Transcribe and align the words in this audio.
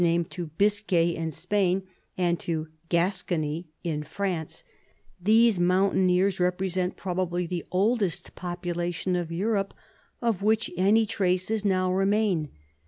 name 0.01 0.25
to 0.25 0.47
Bisca}' 0.57 1.13
in 1.13 1.31
Spain 1.31 1.83
and 2.17 2.39
to 2.39 2.69
Gascony 2.89 3.67
in 3.83 4.01
France, 4.01 4.63
these 5.21 5.59
mountaineers 5.59 6.39
represent 6.39 6.97
probably 6.97 7.45
the 7.45 7.63
oldest 7.69 8.33
population 8.33 9.15
of 9.15 9.31
Europe 9.31 9.75
of 10.19 10.41
which 10.41 10.71
any 10.75 11.05
traces 11.05 11.63
now 11.63 11.93
re 11.93 12.07
main. 12.07 12.49